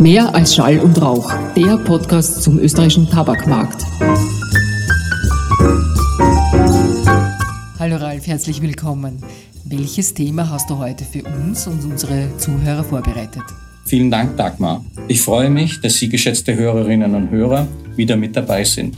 [0.00, 3.82] Mehr als Schall und Rauch, der Podcast zum österreichischen Tabakmarkt.
[7.78, 9.22] Hallo Ralf, herzlich willkommen.
[9.64, 13.42] Welches Thema hast du heute für uns und unsere Zuhörer vorbereitet?
[13.86, 14.84] Vielen Dank, Dagmar.
[15.08, 17.66] Ich freue mich, dass Sie, geschätzte Hörerinnen und Hörer,
[17.96, 18.96] wieder mit dabei sind.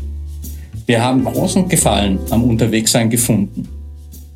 [0.87, 3.69] Wir haben großen Gefallen am Unterwegssein gefunden.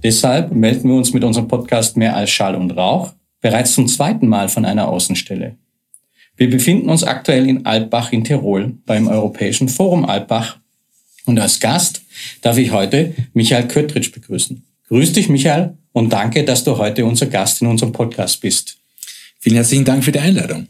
[0.02, 4.29] Deshalb melden wir uns mit unserem Podcast Mehr als Schall und Rauch bereits zum zweiten
[4.29, 5.57] Mal von einer Außenstelle.
[6.36, 10.59] Wir befinden uns aktuell in Alpbach in Tirol beim Europäischen Forum Alpbach.
[11.27, 12.03] Und als Gast
[12.40, 14.64] darf ich heute Michael Köttritsch begrüßen.
[14.89, 18.79] Grüß dich, Michael, und danke, dass du heute unser Gast in unserem Podcast bist.
[19.40, 20.68] Vielen herzlichen Dank für die Einladung.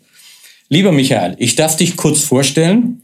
[0.69, 3.03] Lieber Michael, ich darf dich kurz vorstellen.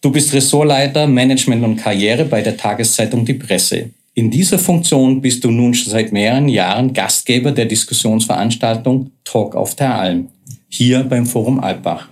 [0.00, 3.90] Du bist Ressortleiter Management und Karriere bei der Tageszeitung Die Presse.
[4.14, 9.76] In dieser Funktion bist du nun schon seit mehreren Jahren Gastgeber der Diskussionsveranstaltung Talk auf
[9.76, 10.28] der Alm
[10.70, 12.08] hier beim Forum Alpbach,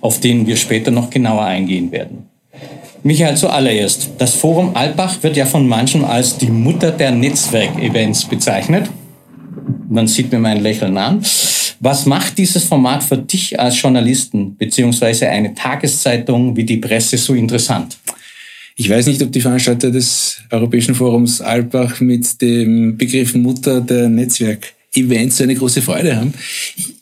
[0.00, 2.26] auf den wir später noch genauer eingehen werden.
[3.04, 8.90] Michael, zuallererst, das Forum Alpbach wird ja von manchen als die Mutter der Netzwerkevents bezeichnet.
[9.88, 11.22] Man sieht mir mein Lächeln an.
[11.80, 17.34] Was macht dieses Format für dich als Journalisten beziehungsweise eine Tageszeitung wie die Presse so
[17.34, 17.96] interessant?
[18.74, 24.08] Ich weiß nicht, ob die Veranstalter des Europäischen Forums Alpbach mit dem Begriff Mutter der
[24.08, 26.32] Netzwerk Events so eine große Freude haben.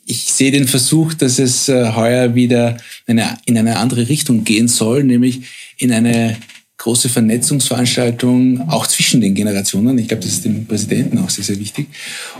[0.05, 5.03] Ich sehe den Versuch, dass es äh, heuer wieder in eine andere Richtung gehen soll,
[5.03, 5.41] nämlich
[5.77, 6.37] in eine
[6.77, 9.97] große Vernetzungsveranstaltung auch zwischen den Generationen.
[9.97, 11.87] Ich glaube, das ist dem Präsidenten auch sehr, sehr wichtig.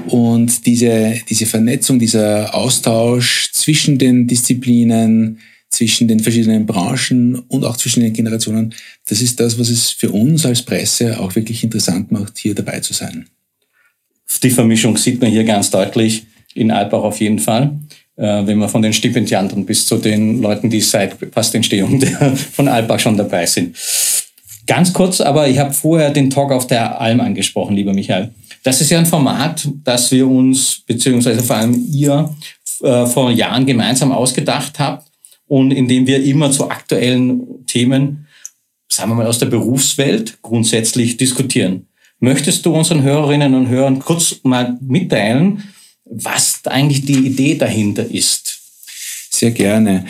[0.08, 7.78] Und diese, diese Vernetzung, dieser Austausch zwischen den Disziplinen, zwischen den verschiedenen Branchen und auch
[7.78, 8.74] zwischen den Generationen,
[9.06, 12.80] das ist das, was es für uns als Presse auch wirklich interessant macht, hier dabei
[12.80, 13.28] zu sein.
[14.44, 17.80] Die Vermischung sieht man hier ganz deutlich, in Alpbach auf jeden Fall.
[18.18, 22.02] Äh, wenn man von den Stipendianten bis zu den Leuten, die seit fast Entstehung
[22.54, 23.76] von Alpbach schon dabei sind.
[24.66, 28.32] Ganz kurz, aber ich habe vorher den Talk auf der Alm angesprochen, lieber Michael.
[28.64, 32.36] Das ist ja ein Format, das wir uns, beziehungsweise vor allem ihr,
[32.82, 35.10] äh, vor Jahren gemeinsam ausgedacht habt
[35.48, 38.28] und in dem wir immer zu aktuellen Themen,
[38.92, 41.87] sagen wir mal, aus der Berufswelt grundsätzlich diskutieren.
[42.20, 45.64] Möchtest du unseren Hörerinnen und Hörern kurz mal mitteilen,
[46.06, 48.60] was eigentlich die Idee dahinter ist?
[49.30, 50.06] Sehr gerne.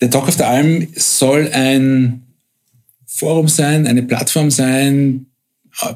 [0.00, 2.22] Der Talk of the Alm soll ein
[3.06, 5.26] Forum sein, eine Plattform sein,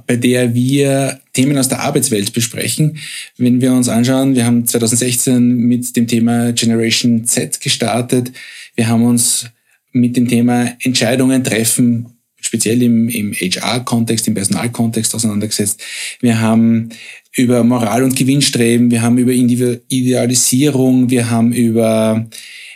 [0.07, 2.99] bei der wir Themen aus der Arbeitswelt besprechen.
[3.37, 8.33] Wenn wir uns anschauen, wir haben 2016 mit dem Thema Generation Z gestartet.
[8.77, 9.47] Wir haben uns
[9.93, 12.18] mit dem Thema Entscheidungen treffen
[12.49, 15.83] speziell im, im HR-Kontext, im Personalkontext auseinandergesetzt.
[16.21, 16.89] Wir haben
[17.35, 22.27] über Moral und Gewinnstreben, wir haben über Idealisierung, wir haben über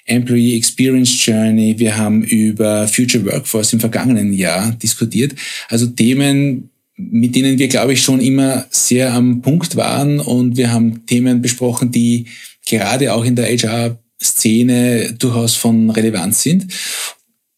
[0.04, 5.34] Employee Experience Journey, wir haben über Future Workforce im vergangenen Jahr diskutiert.
[5.68, 10.70] Also Themen, mit denen wir, glaube ich, schon immer sehr am Punkt waren und wir
[10.70, 12.26] haben Themen besprochen, die
[12.66, 16.66] gerade auch in der HR-Szene durchaus von Relevanz sind.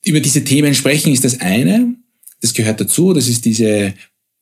[0.04, 1.96] Über diese Themen sprechen ist das eine.
[2.40, 3.12] Das gehört dazu.
[3.12, 3.94] Das ist diese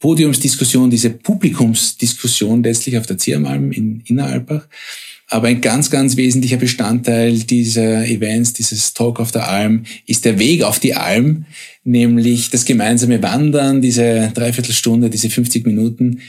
[0.03, 4.67] Podiumsdiskussion, diese Publikumsdiskussion letztlich auf der Ziermalm in Inneralbach.
[5.29, 10.39] Aber ein ganz, ganz wesentlicher Bestandteil dieser Events, dieses Talk auf der Alm, ist der
[10.39, 11.47] Weg auf die Alm,
[11.85, 16.21] nämlich das gemeinsame Wandern, diese Dreiviertelstunde, diese 50 Minuten,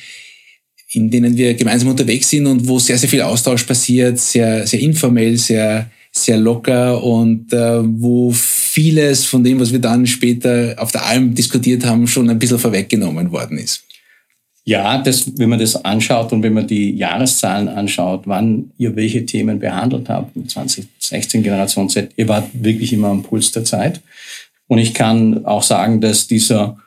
[0.92, 4.80] in denen wir gemeinsam unterwegs sind und wo sehr, sehr viel Austausch passiert, sehr, sehr
[4.80, 8.34] informell, sehr, sehr locker und äh, wo
[8.74, 12.58] vieles von dem, was wir dann später auf der Alm diskutiert haben, schon ein bisschen
[12.58, 13.84] vorweggenommen worden ist.
[14.66, 19.26] Ja, das, wenn man das anschaut und wenn man die Jahreszahlen anschaut, wann ihr welche
[19.28, 24.02] Themen behandelt habt, 2016 Generation Z, ihr wart wirklich immer am Puls der Zeit.
[24.68, 26.78] Und ich kann auch sagen, dass dieser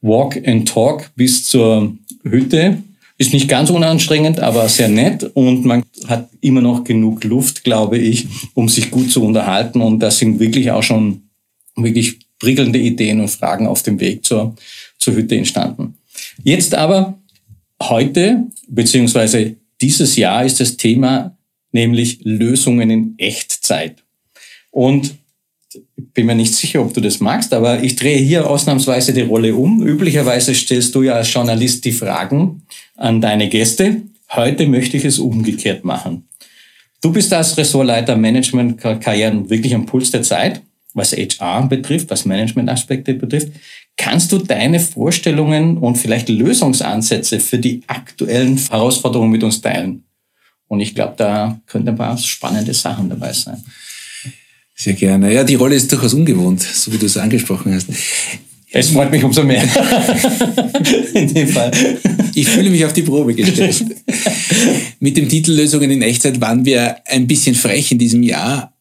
[0.00, 2.78] Walk and Talk bis zur Hütte
[3.18, 7.98] ist nicht ganz unanstrengend, aber sehr nett und man hat immer noch genug Luft, glaube
[7.98, 9.80] ich, um sich gut zu unterhalten.
[9.80, 11.25] Und das sind wirklich auch schon
[11.76, 14.54] wirklich prickelnde Ideen und Fragen auf dem Weg zur,
[14.98, 15.94] zur Hütte entstanden.
[16.42, 17.18] Jetzt aber
[17.82, 21.36] heute, beziehungsweise dieses Jahr ist das Thema
[21.72, 24.02] nämlich Lösungen in Echtzeit.
[24.70, 25.14] Und
[26.14, 29.54] bin mir nicht sicher, ob du das magst, aber ich drehe hier ausnahmsweise die Rolle
[29.54, 29.86] um.
[29.86, 32.62] Üblicherweise stellst du ja als Journalist die Fragen
[32.96, 34.02] an deine Gäste.
[34.30, 36.26] Heute möchte ich es umgekehrt machen.
[37.02, 40.62] Du bist als Ressortleiter Management Karrieren wirklich am Puls der Zeit,
[40.96, 43.52] was HR betrifft, was Managementaspekte betrifft.
[43.96, 50.04] Kannst du deine Vorstellungen und vielleicht Lösungsansätze für die aktuellen Herausforderungen mit uns teilen?
[50.68, 53.62] Und ich glaube, da könnten ein paar spannende Sachen dabei sein.
[54.74, 55.32] Sehr gerne.
[55.32, 57.88] Ja, die Rolle ist durchaus ungewohnt, so wie du es angesprochen hast.
[58.72, 59.62] Es freut mich umso mehr.
[61.14, 61.70] in dem Fall.
[62.34, 63.86] Ich fühle mich auf die Probe gestellt.
[65.00, 68.75] Mit dem Titel Lösungen in Echtzeit waren wir ein bisschen frech in diesem Jahr.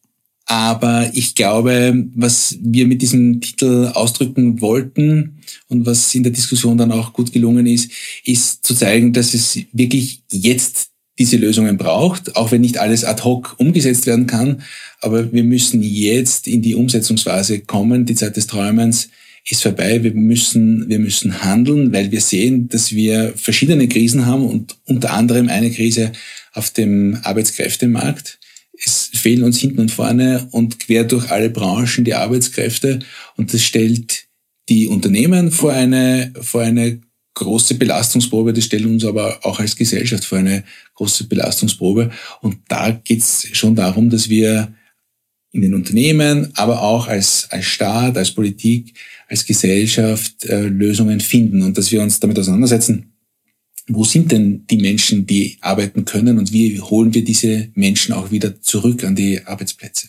[0.46, 5.40] Aber ich glaube, was wir mit diesem Titel ausdrücken wollten
[5.70, 7.92] und was in der Diskussion dann auch gut gelungen ist,
[8.24, 13.24] ist zu zeigen, dass es wirklich jetzt diese Lösungen braucht, auch wenn nicht alles ad
[13.24, 14.62] hoc umgesetzt werden kann.
[15.02, 18.06] Aber wir müssen jetzt in die Umsetzungsphase kommen.
[18.06, 19.10] Die Zeit des Träumens
[19.50, 20.04] ist vorbei.
[20.04, 25.14] Wir müssen, wir müssen handeln, weil wir sehen, dass wir verschiedene Krisen haben und unter
[25.14, 26.12] anderem eine Krise
[26.54, 28.40] auf dem Arbeitskräftemarkt.
[28.84, 33.00] Es fehlen uns hinten und vorne und quer durch alle Branchen die Arbeitskräfte.
[33.38, 34.26] Und das stellt
[34.70, 37.02] die Unternehmen vor eine, vor eine
[37.36, 40.64] große Belastungsprobe, das stellt uns aber auch als Gesellschaft vor eine
[40.96, 42.12] große Belastungsprobe.
[42.42, 44.74] Und da geht es schon darum, dass wir
[45.52, 48.94] in den Unternehmen, aber auch als, als Staat, als Politik,
[49.28, 53.15] als Gesellschaft äh, Lösungen finden und dass wir uns damit auseinandersetzen,
[53.88, 58.32] wo sind denn die Menschen, die arbeiten können und wie holen wir diese Menschen auch
[58.32, 60.08] wieder zurück an die Arbeitsplätze?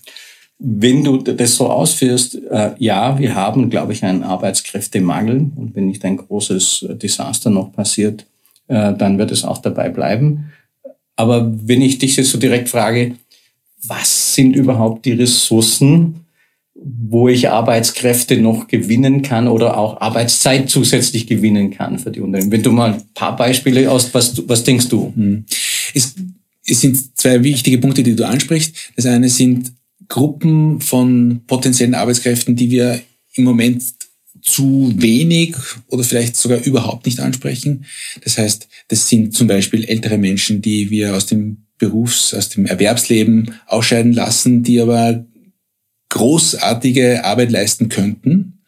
[0.58, 5.50] Wenn du das so ausführst, äh, ja, wir haben, glaube ich, einen Arbeitskräftemangel.
[5.54, 8.24] Und wenn nicht ein großes Desaster noch passiert,
[8.68, 10.52] äh, dann wird es auch dabei bleiben.
[11.14, 13.16] Aber wenn ich dich jetzt so direkt frage,
[13.86, 16.25] was sind überhaupt die Ressourcen,
[16.82, 22.52] wo ich Arbeitskräfte noch gewinnen kann oder auch Arbeitszeit zusätzlich gewinnen kann für die Unternehmen?
[22.52, 25.12] Wenn du mal ein paar Beispiele aus, was, was denkst du?
[25.14, 25.44] Hm.
[25.94, 26.14] Es,
[26.66, 28.74] es sind zwei wichtige Punkte, die du ansprichst.
[28.96, 29.72] Das eine sind
[30.08, 33.00] Gruppen von potenziellen Arbeitskräften, die wir
[33.34, 33.82] im Moment
[34.42, 35.56] zu wenig
[35.88, 37.84] oder vielleicht sogar überhaupt nicht ansprechen.
[38.22, 42.66] Das heißt, das sind zum Beispiel ältere Menschen, die wir aus dem Berufs-, aus dem
[42.66, 45.24] Erwerbsleben ausscheiden lassen, die aber
[46.16, 48.60] großartige Arbeit leisten könnten,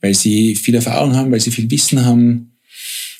[0.00, 2.52] weil sie viel Erfahrung haben, weil sie viel Wissen haben.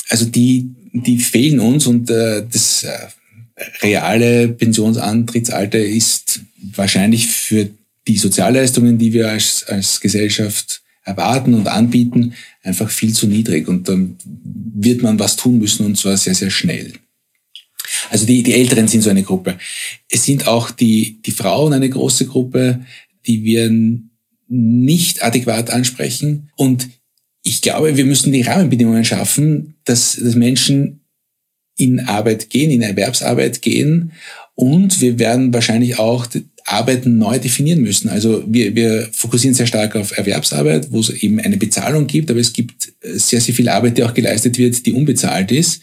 [0.09, 2.97] Also die, die fehlen uns und äh, das äh,
[3.83, 6.41] reale Pensionsantrittsalter ist
[6.75, 7.69] wahrscheinlich für
[8.09, 12.33] die Sozialleistungen, die wir als, als Gesellschaft erwarten und anbieten,
[12.63, 13.69] einfach viel zu niedrig.
[13.69, 16.95] Und dann wird man was tun müssen und zwar sehr, sehr schnell.
[18.11, 19.59] Also die, die Älteren sind so eine Gruppe.
[20.09, 22.85] Es sind auch die, die Frauen eine große Gruppe,
[23.27, 23.71] die wir
[24.49, 26.51] nicht adäquat ansprechen.
[26.57, 26.89] Und
[27.43, 31.01] ich glaube, wir müssen die Rahmenbedingungen schaffen, dass, dass Menschen
[31.79, 34.13] in Arbeit gehen, in Erwerbsarbeit gehen.
[34.55, 36.27] Und wir werden wahrscheinlich auch
[36.65, 38.09] Arbeiten neu definieren müssen.
[38.09, 42.41] Also wir, wir fokussieren sehr stark auf Erwerbsarbeit, wo es eben eine Bezahlung gibt, aber
[42.41, 45.81] es gibt sehr, sehr viel Arbeit, die auch geleistet wird, die unbezahlt ist,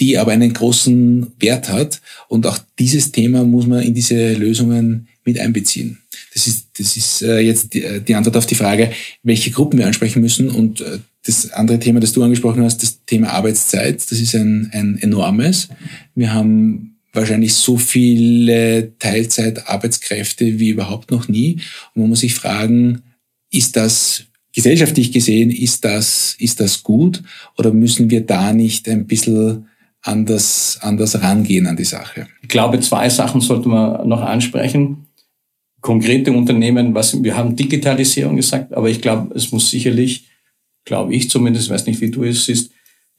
[0.00, 2.00] die aber einen großen Wert hat.
[2.28, 6.01] Und auch dieses Thema muss man in diese Lösungen mit einbeziehen.
[6.32, 8.90] Das ist, das ist äh, jetzt die, die Antwort auf die Frage,
[9.22, 10.48] welche Gruppen wir ansprechen müssen.
[10.48, 14.70] Und äh, das andere Thema, das du angesprochen hast, das Thema Arbeitszeit, das ist ein,
[14.72, 15.68] ein enormes.
[16.14, 21.60] Wir haben wahrscheinlich so viele Teilzeitarbeitskräfte wie überhaupt noch nie.
[21.94, 23.02] Und man muss sich fragen,
[23.50, 24.24] ist das
[24.54, 27.22] gesellschaftlich gesehen, ist das, ist das gut
[27.56, 29.66] oder müssen wir da nicht ein bisschen
[30.02, 32.26] anders, anders rangehen an die Sache?
[32.42, 35.06] Ich glaube, zwei Sachen sollte man noch ansprechen.
[35.82, 40.24] Konkrete Unternehmen, was, wir haben Digitalisierung gesagt, aber ich glaube, es muss sicherlich
[40.84, 42.70] glaube ich zumindest, weiß nicht, wie du es siehst,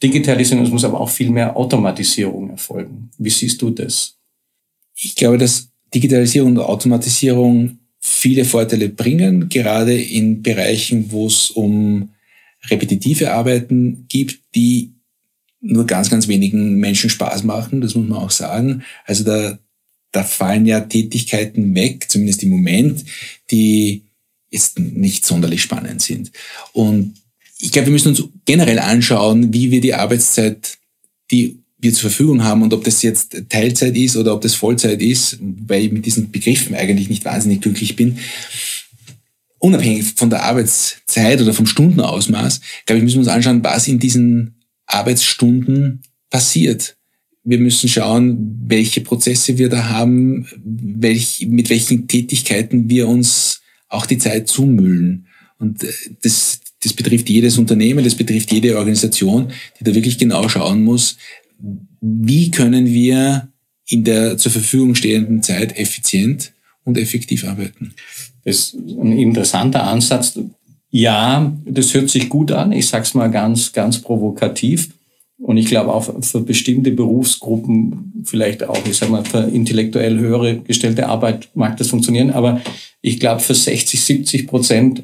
[0.01, 3.09] Digitalisierung, es muss aber auch viel mehr Automatisierung erfolgen.
[3.17, 4.17] Wie siehst du das?
[4.95, 12.09] Ich glaube, dass Digitalisierung und Automatisierung viele Vorteile bringen, gerade in Bereichen, wo es um
[12.65, 14.91] repetitive Arbeiten gibt, die
[15.61, 18.83] nur ganz, ganz wenigen Menschen Spaß machen, das muss man auch sagen.
[19.05, 19.57] Also da,
[20.13, 23.03] da fallen ja Tätigkeiten weg, zumindest im Moment,
[23.51, 24.03] die
[24.49, 26.31] jetzt nicht sonderlich spannend sind.
[26.71, 27.15] Und
[27.59, 30.77] ich glaube, wir müssen uns generell anschauen, wie wir die Arbeitszeit,
[31.31, 35.01] die wir zur Verfügung haben und ob das jetzt Teilzeit ist oder ob das Vollzeit
[35.01, 38.19] ist, weil ich mit diesen Begriffen eigentlich nicht wahnsinnig glücklich bin.
[39.57, 43.99] Unabhängig von der Arbeitszeit oder vom Stundenausmaß, glaube ich, müssen wir uns anschauen, was in
[43.99, 46.97] diesen Arbeitsstunden passiert.
[47.43, 54.05] Wir müssen schauen, welche Prozesse wir da haben, welch, mit welchen Tätigkeiten wir uns auch
[54.05, 55.27] die Zeit zumüllen.
[55.59, 60.47] Und äh, das, das betrifft jedes Unternehmen, das betrifft jede Organisation, die da wirklich genau
[60.49, 61.17] schauen muss,
[62.01, 63.49] wie können wir
[63.87, 67.93] in der zur Verfügung stehenden Zeit effizient und effektiv arbeiten.
[68.43, 70.37] Das ist ein interessanter Ansatz.
[70.89, 72.71] Ja, das hört sich gut an.
[72.71, 74.89] Ich sage es mal ganz, ganz provokativ.
[75.39, 80.59] Und ich glaube auch für bestimmte Berufsgruppen, vielleicht auch, ich sage mal, für intellektuell höhere
[80.59, 82.31] gestellte Arbeit mag das funktionieren.
[82.31, 82.61] Aber
[83.01, 85.03] Ich glaube, für 60, 70 Prozent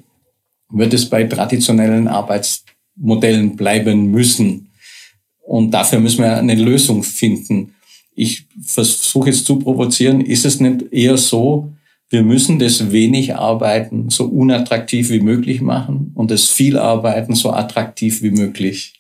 [0.72, 4.70] wird es bei traditionellen Arbeitsmodellen bleiben müssen.
[5.42, 7.74] Und dafür müssen wir eine Lösung finden.
[8.16, 11.74] Ich versuche jetzt zu provozieren, ist es nicht eher so,
[12.10, 17.52] wir müssen das wenig Arbeiten so unattraktiv wie möglich machen und das viel Arbeiten so
[17.52, 18.99] attraktiv wie möglich?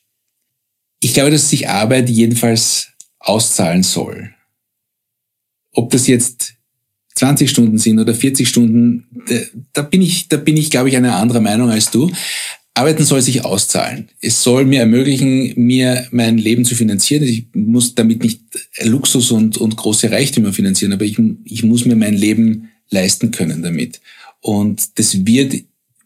[1.01, 2.89] Ich glaube, dass sich Arbeit jedenfalls
[3.19, 4.33] auszahlen soll.
[5.71, 6.55] Ob das jetzt
[7.15, 9.05] 20 Stunden sind oder 40 Stunden,
[9.73, 12.11] da bin ich, da bin ich, glaube ich, einer anderen Meinung als du.
[12.73, 14.07] Arbeiten soll sich auszahlen.
[14.21, 17.23] Es soll mir ermöglichen, mir mein Leben zu finanzieren.
[17.23, 18.41] Ich muss damit nicht
[18.83, 23.63] Luxus und, und große Reichtümer finanzieren, aber ich, ich muss mir mein Leben leisten können
[23.63, 23.99] damit.
[24.39, 25.55] Und das wird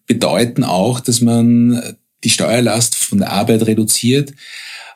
[0.08, 4.34] bedeuten auch, dass man die Steuerlast von der Arbeit reduziert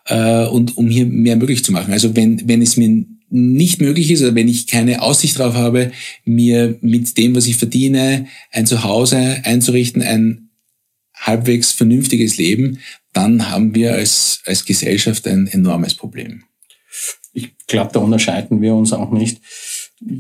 [0.06, 1.94] äh, und um hier mehr möglich zu machen.
[1.94, 5.92] Also wenn, wenn es mir nicht möglich ist oder wenn ich keine Aussicht darauf habe,
[6.24, 10.50] mir mit dem, was ich verdiene, ein Zuhause einzurichten, ein
[11.14, 12.80] halbwegs vernünftiges Leben,
[13.14, 16.44] dann haben wir als, als Gesellschaft ein enormes Problem.
[17.34, 19.42] Ich glaube, da unterscheiden wir uns auch nicht.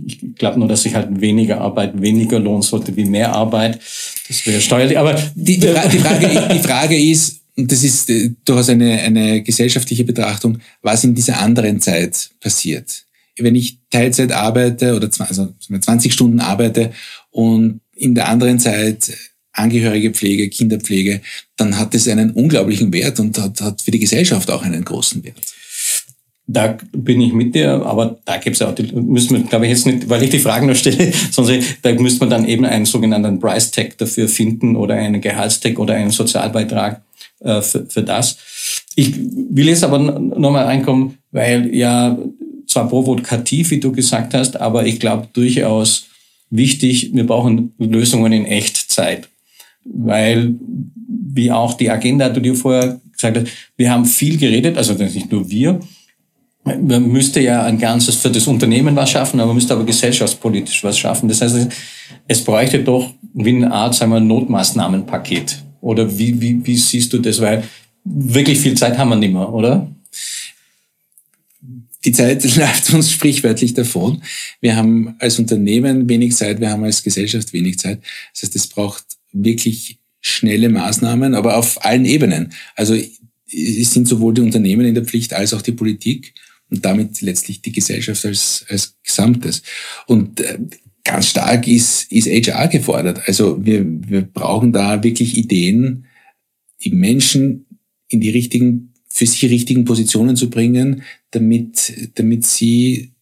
[0.05, 3.79] Ich glaube nur, dass sich halt weniger Arbeit weniger lohnen sollte wie mehr Arbeit.
[4.27, 4.97] Das wäre steuerlich.
[4.97, 9.01] Aber die, die, Fra die, Frage, die Frage ist, und das ist äh, durchaus eine,
[9.01, 13.03] eine gesellschaftliche Betrachtung, was in dieser anderen Zeit passiert.
[13.39, 16.91] Wenn ich Teilzeit arbeite oder also 20 Stunden arbeite
[17.29, 19.15] und in der anderen Zeit
[19.57, 21.21] Angehörige Pflege, Kinderpflege,
[21.55, 25.23] dann hat das einen unglaublichen Wert und hat, hat für die Gesellschaft auch einen großen
[25.23, 25.35] Wert.
[26.49, 29.65] Da bin ich mit dir, aber da gibt es ja auch, die, müssen wir, glaube
[29.65, 32.63] ich, jetzt nicht, weil ich die Fragen nur stelle, sondern da müsste man dann eben
[32.63, 37.01] einen sogenannten Price Tag dafür finden oder einen Gehaltstag oder einen Sozialbeitrag,
[37.39, 38.37] äh, für, für das.
[38.95, 42.17] Ich will jetzt aber nochmal reinkommen, weil ja
[42.65, 46.07] zwar provokativ, wie du gesagt hast, aber ich glaube durchaus
[46.49, 49.29] wichtig, wir brauchen Lösungen in Echtzeit.
[49.83, 50.55] Weil,
[51.07, 55.31] wie auch die Agenda, du dir vorher gesagt hast, wir haben viel geredet, also nicht
[55.31, 55.79] nur wir,
[56.67, 60.83] man müsste ja ein ganzes für das Unternehmen was schaffen, aber man müsste aber gesellschaftspolitisch
[60.83, 61.27] was schaffen.
[61.29, 61.67] Das heißt,
[62.27, 65.63] es bräuchte doch wie eine Art, sagen wir, Notmaßnahmenpaket.
[65.81, 67.39] Oder wie, wie, wie siehst du das?
[67.39, 67.63] Weil
[68.03, 69.89] wirklich viel Zeit haben wir nicht mehr, oder?
[72.05, 74.21] Die Zeit läuft uns sprichwörtlich davon.
[74.61, 78.01] Wir haben als Unternehmen wenig Zeit, wir haben als Gesellschaft wenig Zeit.
[78.33, 82.53] Das heißt, es braucht wirklich schnelle Maßnahmen, aber auf allen Ebenen.
[82.75, 86.33] Also es sind sowohl die Unternehmen in der Pflicht als auch die Politik
[86.69, 89.63] und damit letztlich die Gesellschaft als, als Gesamtes.
[90.05, 90.57] Und äh,
[91.03, 93.21] ganz stark ist, ist HR gefordert.
[93.25, 96.05] Also wir, wir brauchen da wirklich Ideen,
[96.83, 97.65] die Menschen
[98.09, 103.13] in die richtigen, für sie richtigen Positionen zu bringen, damit, damit sie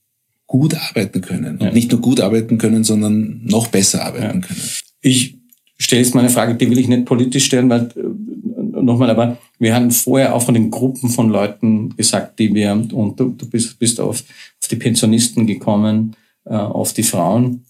[0.48, 1.58] gut arbeiten können.
[1.58, 1.72] Und ja.
[1.72, 4.48] nicht nur gut arbeiten können, sondern noch besser arbeiten ja.
[4.48, 4.62] können.
[5.02, 5.38] Ich
[5.78, 8.55] stelle jetzt mal eine Frage, die will ich nicht politisch stellen, weil äh,
[8.86, 13.20] nochmal, aber wir haben vorher auch von den Gruppen von Leuten gesagt, die wir, und
[13.20, 14.24] du, du bist, bist auf,
[14.62, 16.16] auf die Pensionisten gekommen,
[16.46, 17.66] äh, auf die Frauen.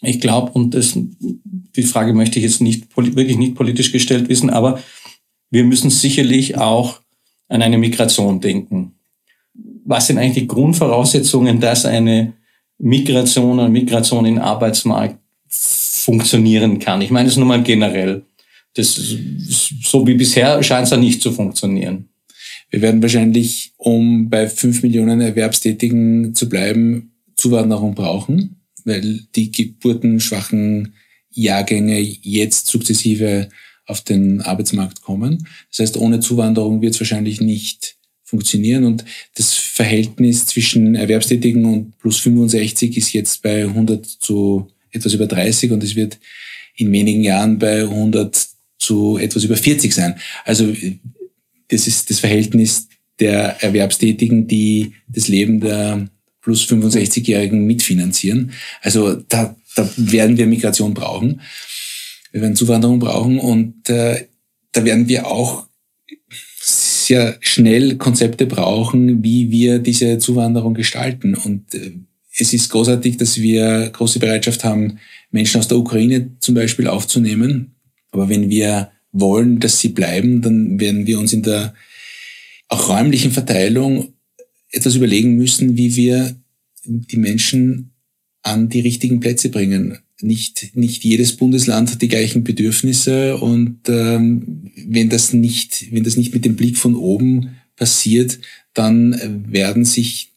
[0.00, 4.50] Ich glaube, und das, die Frage möchte ich jetzt nicht wirklich nicht politisch gestellt wissen,
[4.50, 4.80] aber
[5.50, 7.00] wir müssen sicherlich auch
[7.48, 8.92] an eine Migration denken.
[9.84, 12.34] Was sind eigentlich die Grundvoraussetzungen, dass eine
[12.78, 17.00] Migration, eine Migration in den Arbeitsmarkt funktionieren kann?
[17.00, 18.22] Ich meine es nur mal generell.
[18.74, 22.08] Das, so wie bisher scheint es ja nicht zu funktionieren.
[22.70, 28.58] Wir werden wahrscheinlich, um bei fünf Millionen Erwerbstätigen zu bleiben, Zuwanderung brauchen
[28.88, 30.94] weil die geburtenschwachen
[31.30, 33.48] Jahrgänge jetzt sukzessive
[33.86, 35.46] auf den Arbeitsmarkt kommen.
[35.70, 39.04] Das heißt, ohne Zuwanderung wird es wahrscheinlich nicht funktionieren und
[39.36, 45.70] das Verhältnis zwischen Erwerbstätigen und plus 65 ist jetzt bei 100 zu etwas über 30
[45.70, 46.18] und es wird
[46.76, 48.48] in wenigen Jahren bei 100
[48.78, 50.18] zu etwas über 40 sein.
[50.44, 50.72] Also
[51.68, 52.88] das ist das Verhältnis
[53.20, 56.08] der Erwerbstätigen, die das Leben der
[56.40, 58.52] plus 65-Jährigen mitfinanzieren.
[58.80, 61.40] Also da, da werden wir Migration brauchen.
[62.32, 64.26] Wir werden Zuwanderung brauchen und äh,
[64.72, 65.66] da werden wir auch
[66.60, 71.34] sehr schnell Konzepte brauchen, wie wir diese Zuwanderung gestalten.
[71.34, 71.92] Und äh,
[72.38, 74.98] es ist großartig, dass wir große Bereitschaft haben,
[75.30, 77.74] Menschen aus der Ukraine zum Beispiel aufzunehmen.
[78.10, 81.74] Aber wenn wir wollen, dass sie bleiben, dann werden wir uns in der
[82.68, 84.12] auch räumlichen Verteilung
[84.70, 86.36] etwas überlegen müssen, wie wir
[86.84, 87.92] die Menschen
[88.42, 89.98] an die richtigen Plätze bringen.
[90.20, 96.16] Nicht, nicht jedes Bundesland hat die gleichen Bedürfnisse und ähm, wenn das nicht, wenn das
[96.16, 98.38] nicht mit dem Blick von oben passiert,
[98.74, 100.32] dann werden sich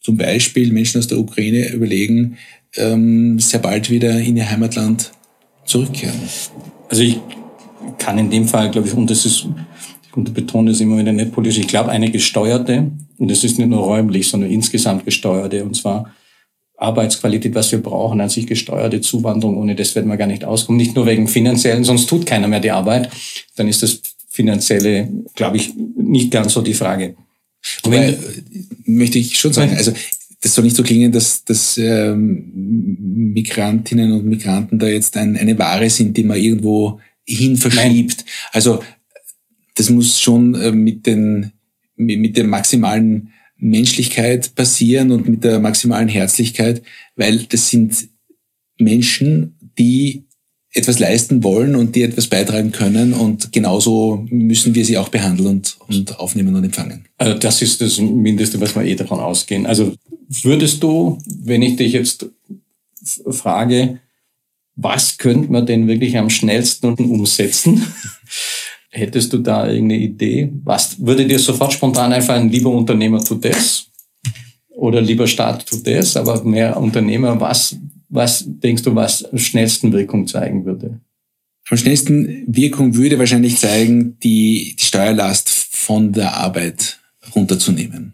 [0.00, 2.36] zum Beispiel Menschen aus der Ukraine überlegen,
[2.76, 5.12] ähm, sehr bald wieder in ihr Heimatland
[5.64, 6.18] zurückkehren?
[6.92, 7.20] Also ich
[7.96, 9.46] kann in dem Fall, glaube ich, und das ist,
[10.14, 13.70] und betone das immer wieder nicht politisch, ich glaube, eine gesteuerte, und das ist nicht
[13.70, 16.12] nur räumlich, sondern insgesamt gesteuerte, und zwar
[16.76, 20.76] Arbeitsqualität, was wir brauchen, an sich gesteuerte Zuwanderung, ohne das werden wir gar nicht auskommen.
[20.76, 23.08] Nicht nur wegen finanziellen, sonst tut keiner mehr die Arbeit.
[23.56, 27.14] Dann ist das finanzielle, glaube ich, nicht ganz so die Frage.
[27.84, 28.18] Wobei,
[28.84, 29.92] möchte ich schon sagen, also
[30.52, 32.52] das soll nicht so klingen, dass, dass ähm,
[33.32, 38.18] Migrantinnen und Migranten da jetzt ein, eine Ware sind, die man irgendwo hin verschiebt.
[38.18, 38.26] Nein.
[38.52, 38.82] Also
[39.76, 41.52] das muss schon äh, mit, den,
[41.96, 46.82] mit, mit der maximalen Menschlichkeit passieren und mit der maximalen Herzlichkeit,
[47.16, 48.08] weil das sind
[48.78, 50.24] Menschen, die
[50.74, 55.48] etwas leisten wollen und die etwas beitragen können und genauso müssen wir sie auch behandeln
[55.48, 57.06] und, und aufnehmen und empfangen.
[57.16, 59.64] Also das ist das Mindeste, was wir eh davon ausgehen.
[59.64, 59.94] Also
[60.42, 62.26] würdest du, wenn ich dich jetzt
[63.30, 64.00] frage,
[64.74, 67.84] was könnte man denn wirklich am schnellsten umsetzen?
[68.90, 70.52] Hättest du da irgendeine Idee?
[70.64, 73.86] Was würde dir sofort spontan einfallen, lieber Unternehmer tut das?
[74.70, 77.76] Oder lieber Staat tut das, aber mehr Unternehmer, was
[78.12, 81.00] was denkst du, was am schnellsten Wirkung zeigen würde?
[81.68, 87.00] Am schnellsten Wirkung würde wahrscheinlich zeigen, die, die Steuerlast von der Arbeit
[87.34, 88.12] runterzunehmen.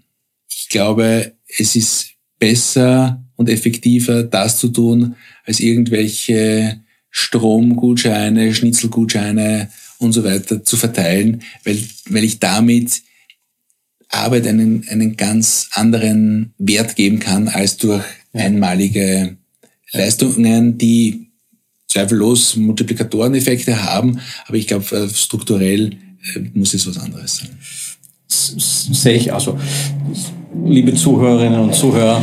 [0.49, 10.13] Ich glaube, es ist besser und effektiver, das zu tun, als irgendwelche Stromgutscheine, Schnitzelgutscheine und
[10.13, 11.79] so weiter zu verteilen, weil,
[12.11, 13.03] weil ich damit
[14.09, 19.37] Arbeit einen, einen ganz anderen Wert geben kann als durch einmalige
[19.93, 21.31] Leistungen, die
[21.89, 25.93] zweifellos Multiplikatoreneffekte haben, aber ich glaube, äh, strukturell
[26.35, 27.59] äh, muss es was anderes sein.
[28.29, 29.59] Sehe ich also.
[30.65, 32.23] Liebe Zuhörerinnen und Zuhörer,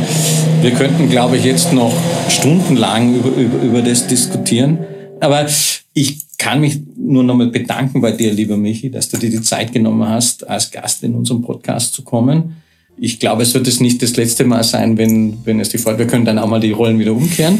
[0.62, 1.92] wir könnten, glaube ich, jetzt noch
[2.28, 4.78] stundenlang über, über, über das diskutieren.
[5.20, 5.46] Aber
[5.92, 9.72] ich kann mich nur nochmal bedanken bei dir, lieber Michi, dass du dir die Zeit
[9.72, 12.56] genommen hast, als Gast in unserem Podcast zu kommen
[12.98, 16.00] ich glaube, es wird es nicht das letzte Mal sein, wenn, wenn es die Folge,
[16.00, 17.58] wir können dann auch mal die Rollen wieder umkehren.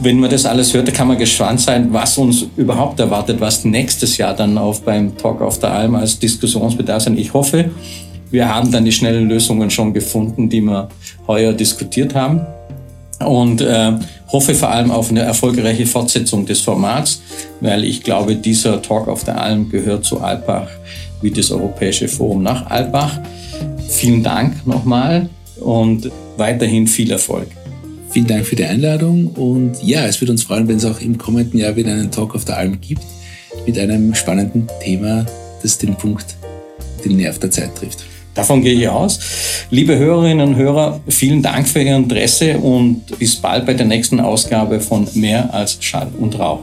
[0.00, 4.16] Wenn man das alles hört, kann man gespannt sein, was uns überhaupt erwartet, was nächstes
[4.18, 7.16] Jahr dann auf beim Talk auf der Alm als Diskussionsbedarf sein.
[7.16, 7.70] Ich hoffe,
[8.34, 10.88] wir haben dann die schnellen Lösungen schon gefunden, die wir
[11.28, 12.40] heuer diskutiert haben.
[13.20, 13.92] Und äh,
[14.28, 17.22] hoffe vor allem auf eine erfolgreiche Fortsetzung des Formats,
[17.60, 20.68] weil ich glaube, dieser Talk auf der Alm gehört zu Alpbach
[21.22, 23.20] wie das Europäische Forum nach Alpbach.
[23.88, 27.46] Vielen Dank nochmal und weiterhin viel Erfolg.
[28.10, 31.16] Vielen Dank für die Einladung und ja, es würde uns freuen, wenn es auch im
[31.16, 33.04] kommenden Jahr wieder einen Talk auf der Alm gibt
[33.64, 35.24] mit einem spannenden Thema,
[35.62, 36.36] das den Punkt,
[37.04, 38.04] den Nerv der Zeit trifft.
[38.34, 39.18] Davon gehe ich aus.
[39.70, 44.20] Liebe Hörerinnen und Hörer, vielen Dank für Ihr Interesse und bis bald bei der nächsten
[44.20, 46.60] Ausgabe von Mehr als Schall und Rauch.